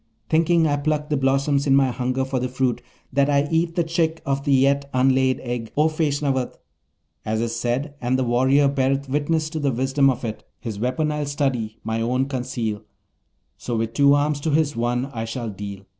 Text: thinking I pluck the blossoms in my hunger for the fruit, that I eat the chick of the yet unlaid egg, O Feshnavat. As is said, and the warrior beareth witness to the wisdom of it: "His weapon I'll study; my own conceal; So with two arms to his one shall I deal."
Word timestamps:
thinking 0.31 0.65
I 0.65 0.77
pluck 0.77 1.09
the 1.11 1.15
blossoms 1.15 1.67
in 1.67 1.75
my 1.75 1.91
hunger 1.91 2.25
for 2.25 2.39
the 2.39 2.49
fruit, 2.49 2.81
that 3.13 3.29
I 3.29 3.47
eat 3.51 3.75
the 3.75 3.83
chick 3.83 4.19
of 4.25 4.43
the 4.45 4.51
yet 4.51 4.89
unlaid 4.95 5.39
egg, 5.43 5.71
O 5.77 5.89
Feshnavat. 5.89 6.57
As 7.23 7.39
is 7.39 7.55
said, 7.55 7.93
and 8.01 8.17
the 8.17 8.23
warrior 8.23 8.67
beareth 8.67 9.07
witness 9.07 9.47
to 9.51 9.59
the 9.59 9.71
wisdom 9.71 10.09
of 10.09 10.25
it: 10.25 10.43
"His 10.59 10.79
weapon 10.79 11.11
I'll 11.11 11.27
study; 11.27 11.77
my 11.83 12.01
own 12.01 12.25
conceal; 12.25 12.81
So 13.59 13.77
with 13.77 13.93
two 13.93 14.15
arms 14.15 14.39
to 14.39 14.49
his 14.49 14.75
one 14.75 15.07
shall 15.27 15.45
I 15.51 15.53
deal." 15.53 15.85